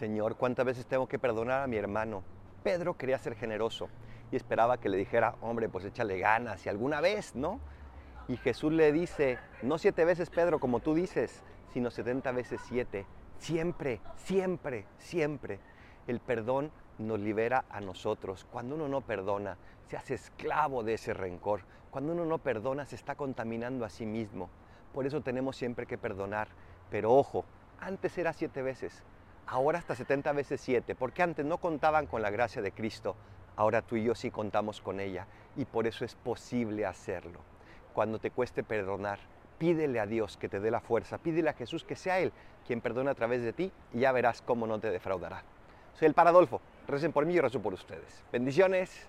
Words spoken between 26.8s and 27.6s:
Pero ojo,